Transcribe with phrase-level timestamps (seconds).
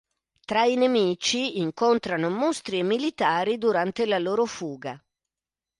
[0.45, 4.99] Tra i nemici, incontrano mostri e militari, durante la loro fuga.